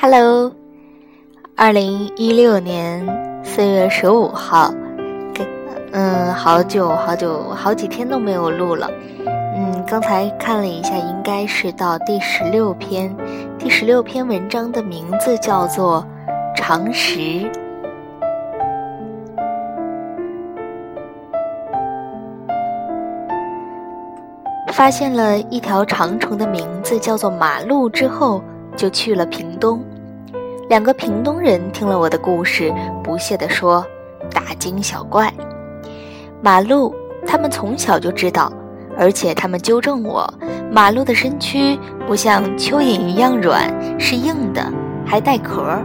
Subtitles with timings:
[0.00, 0.52] Hello，
[1.56, 4.72] 二零一六年四月十五号，
[5.92, 8.90] 嗯，好久好久好几天都没有录了。
[9.26, 13.14] 嗯，刚才看了一下，应该是到第十六篇。
[13.58, 16.06] 第十六篇文章的名字叫做
[16.56, 17.18] 《常识》。
[24.78, 28.40] 发现了一条长虫的名字叫做马路之后。
[28.76, 29.82] 就去了屏东，
[30.68, 33.84] 两个屏东人听了我的故事，不屑地说
[34.32, 35.34] ：“大惊小怪。”
[36.40, 36.94] 马路，
[37.26, 38.52] 他们从小就知道，
[38.96, 40.32] 而且他们纠正我：
[40.70, 44.64] 马路的身躯不像蚯蚓一样软，是硬的，
[45.04, 45.76] 还带壳。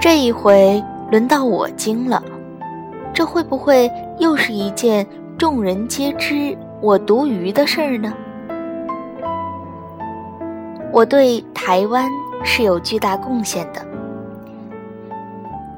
[0.00, 2.22] 这一回轮到我惊了，
[3.12, 5.06] 这会不会又是一件
[5.38, 8.12] 众人皆知我独鱼的事儿呢？
[10.92, 12.10] 我对台湾
[12.42, 13.86] 是有巨大贡献的。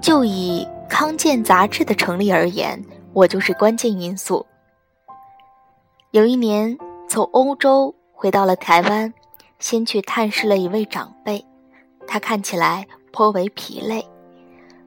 [0.00, 4.44] 就以康健杂志的成立而言，我就是关键因素。
[6.10, 6.76] 有一年
[7.08, 9.14] 从欧洲回到了台湾，
[9.58, 11.44] 先去探视了一位长辈，
[12.06, 14.04] 他看起来颇为疲累。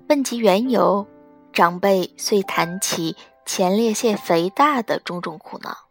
[0.10, 1.06] 问及缘由，
[1.52, 3.16] 长辈遂谈起
[3.48, 5.88] 前列腺肥大的种种苦恼。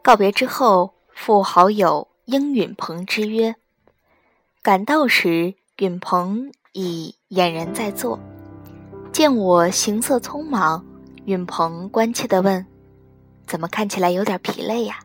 [0.00, 0.94] 告别之后。
[1.12, 3.54] 赴好友应允鹏之约，
[4.62, 8.18] 赶到时，允鹏已俨然在座。
[9.12, 10.86] 见我行色匆忙，
[11.26, 12.66] 允鹏关切地问
[13.46, 15.00] ：“怎么看起来有点疲累呀？”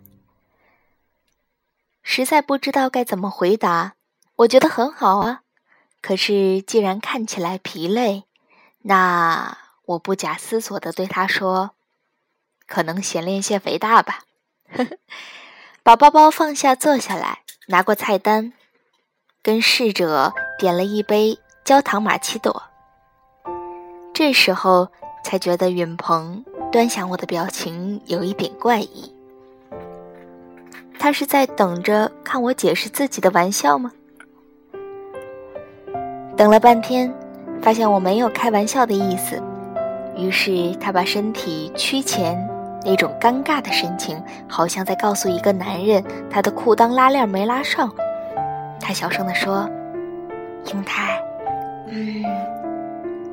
[2.01, 3.95] 实在不知道该怎么回答。
[4.37, 5.41] 我觉得很好啊，
[6.01, 8.23] 可是既然看起来疲累，
[8.83, 11.71] 那我不假思索地对他说
[12.67, 14.23] ：“可能嫌练腺肥大吧。”
[14.75, 14.97] 呵呵。
[15.83, 18.53] 把包包放下，坐下来，拿过菜单，
[19.43, 22.63] 跟侍者点了一杯焦糖玛奇朵。
[24.11, 24.87] 这时候
[25.23, 29.13] 才觉得允鹏端详我的表情有一点怪异。
[30.97, 33.91] 他是在等着看我解释自己的玩笑吗？
[36.35, 37.13] 等了半天，
[37.61, 39.39] 发现我没有开玩笑的意思，
[40.15, 42.37] 于是他把身体屈前。
[42.87, 44.15] 那种尴尬的神情，
[44.47, 47.91] 好像在告诉一个男人他的裤裆拉链没拉上。
[48.79, 49.67] 他小声地说
[50.71, 51.19] ：“英泰，
[51.87, 52.23] 嗯，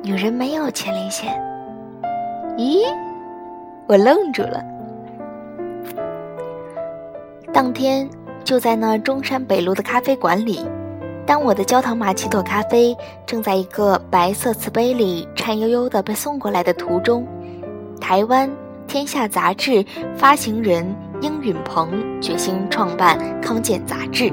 [0.01, 1.39] 女人没有前列腺。”
[2.57, 2.79] 咦，
[3.85, 4.59] 我愣住了。
[7.53, 8.09] 当天
[8.43, 10.65] 就在那中山北路的咖啡馆里，
[11.25, 12.95] 当我的焦糖玛奇朵咖啡
[13.25, 17.27] 正在一个白色瓷杯里颤悠悠地被送过来的途中，
[17.99, 18.49] 台湾。
[18.85, 19.83] 天下杂志
[20.15, 20.85] 发行人
[21.21, 21.89] 殷允鹏
[22.21, 24.31] 决心创办康健杂志。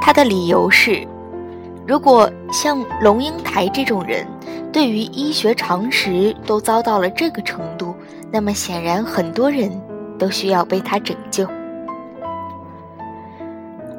[0.00, 1.06] 他的理由是：
[1.86, 4.24] 如果像龙应台这种人，
[4.72, 7.92] 对于医学常识都遭到了这个程度，
[8.30, 9.68] 那么显然很多人
[10.16, 11.46] 都需要被他拯救。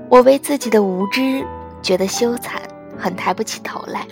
[0.09, 1.45] 我为自己的无知
[1.83, 2.59] 觉得羞惭，
[2.97, 4.07] 很抬不起头来。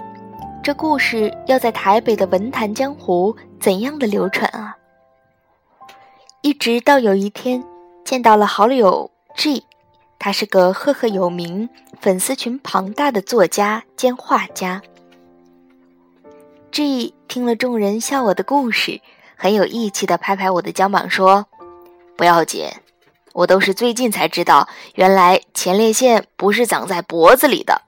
[0.63, 4.77] 这故事要在台北的文坛江湖怎样的流传啊？
[6.41, 7.63] 一直到有一天
[8.05, 9.65] 见到了好友 G，
[10.19, 11.67] 他是个赫赫有名、
[11.99, 14.83] 粉丝群庞大的作家兼画家。
[16.71, 19.01] G 听了众人笑我的故事，
[19.35, 21.47] 很有义气的拍拍我的肩膀说
[22.15, 22.67] ：“不要紧，
[23.37, 27.83] 我都是最近才知道，原来前列腺不是长在脖子里的。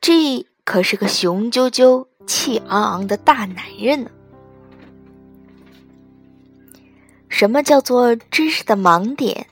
[0.00, 0.46] 这。
[0.62, 4.10] 可是个雄赳赳、气昂昂的大男人呢。
[7.28, 9.46] 什么叫做知识的盲点？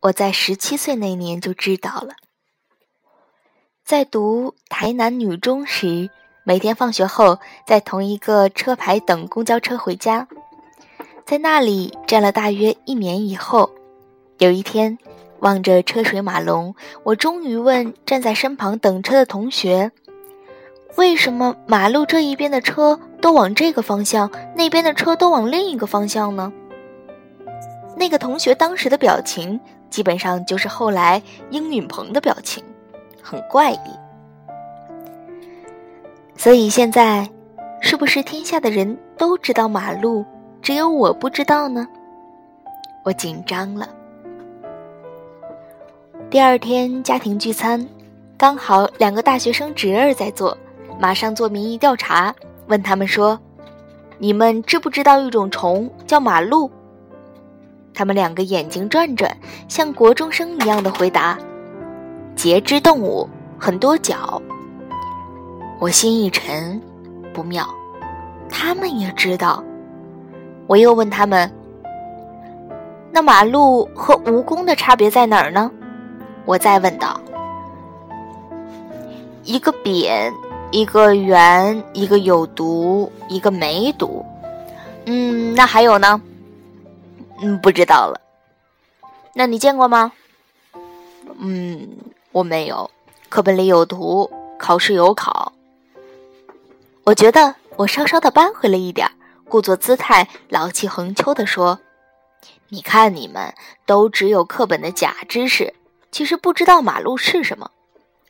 [0.00, 2.16] 我在十七岁那年就知道了。
[3.82, 6.10] 在读台南女中时，
[6.44, 10.28] 每天放学后在同一个车牌等公交车回家，
[11.24, 13.72] 在那里站了大约一年以后，
[14.42, 14.98] 有一天
[15.38, 16.74] 望着车水马龙，
[17.04, 19.92] 我终于问站在身旁等车的同学。
[20.96, 26.52] 为什么马路这一边的车都往这个方向，那边的车都往另一个方向呢？
[27.96, 32.64] 那个同学当时的表情，基本上就是后来英允鹏的表情，
[33.22, 33.78] 很怪异。
[36.36, 37.30] 所以现在，
[37.80, 40.24] 是不是天下的人都知道马路，
[40.60, 41.86] 只有我不知道呢？
[43.04, 43.88] 我紧张了。
[46.32, 47.86] 第二天家庭聚餐，
[48.38, 50.56] 刚好两个大学生侄儿在做，
[50.98, 52.34] 马上做民意调查，
[52.68, 53.38] 问他们说
[54.16, 56.70] ：“你们知不知道一种虫叫马鹿？”
[57.92, 59.30] 他们两个眼睛转转，
[59.68, 61.38] 像国中生一样的回答
[62.34, 64.40] ：“节肢动物，很多脚。”
[65.78, 66.80] 我心一沉，
[67.34, 67.68] 不妙，
[68.48, 69.62] 他们也知道。
[70.66, 71.52] 我又问他们
[73.12, 75.70] ：“那马路和蜈蚣的差别在哪儿呢？”
[76.44, 77.20] 我再问道
[79.44, 80.32] ：“一个扁，
[80.70, 84.24] 一个圆，一个有毒，一个没毒。
[85.06, 86.20] 嗯，那还有呢？
[87.40, 88.20] 嗯，不知道了。
[89.34, 90.12] 那你见过吗？
[91.38, 91.88] 嗯，
[92.32, 92.90] 我没有。
[93.28, 95.52] 课本里有图，考试有考。
[97.04, 99.10] 我觉得我稍稍的扳回了一点，
[99.48, 101.80] 故作姿态，老气横秋地说
[102.68, 103.54] ：“你看，你们
[103.86, 105.74] 都只有课本的假知识。”
[106.12, 107.70] 其实不知道马路是什么，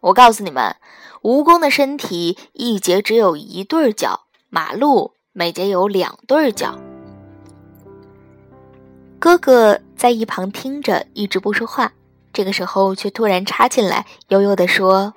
[0.01, 0.77] 我告诉你们，
[1.23, 6.79] 蜈蚣的身体一节只有一对脚，马路每节有两对脚。
[9.19, 11.93] 哥哥在一旁听着，一直不说话。
[12.33, 15.15] 这个时候却突然插进来，悠悠地说：“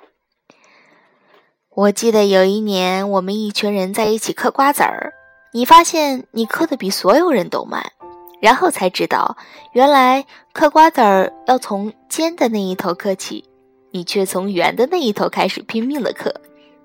[1.70, 5.14] 我记得有一年，我们一群人在一起嗑瓜子儿，
[5.52, 7.92] 你发现你嗑的比所有人都慢。”
[8.40, 9.36] 然后才知道，
[9.72, 13.44] 原来嗑瓜子儿要从尖的那一头嗑起，
[13.90, 16.34] 你却从圆的那一头开始拼命的嗑。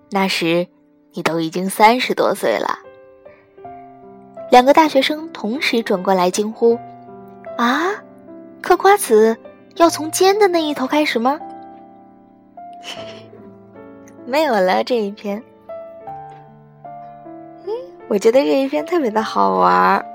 [0.09, 0.67] 那时，
[1.13, 2.79] 你都已经三十多岁了。
[4.49, 6.77] 两个大学生同时转过来惊呼
[7.57, 7.91] ：“啊，
[8.61, 9.37] 嗑瓜子
[9.75, 11.39] 要从尖的那一头开始吗？”
[14.27, 15.41] 没有了这一篇。
[17.65, 17.71] 嗯，
[18.09, 20.05] 我觉得这一篇特别的好玩。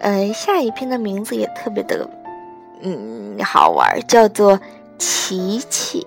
[0.00, 2.08] 嗯，下一篇的名字也特别的，
[2.80, 4.56] 嗯，好玩，叫做
[4.98, 6.00] 《琪琪》，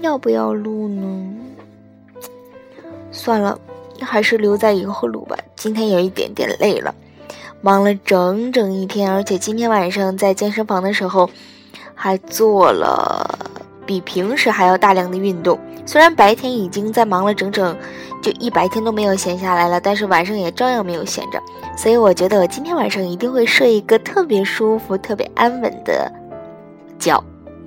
[0.00, 1.26] 要不要录呢？
[3.10, 3.58] 算了，
[4.00, 5.36] 还是留在以后录吧。
[5.56, 6.94] 今天有一点点累了，
[7.60, 11.28] 忙了整整一天，而且今天晚上在健身房的时候，
[11.94, 13.48] 还做了
[13.84, 15.58] 比平时还要大量的运动。
[15.86, 17.74] 虽然白天已经在忙了整整
[18.22, 21.40] 就一白天都没有闲下来了，但是晚上也照样没有闲着。
[21.76, 26.10] 所以我觉得我今天晚上一定会睡一个特别舒服、特别安稳的
[26.98, 27.22] 觉。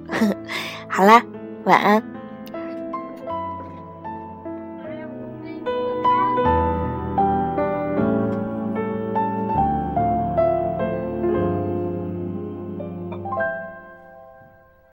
[0.88, 1.24] 好啦，
[1.64, 2.19] 晚安。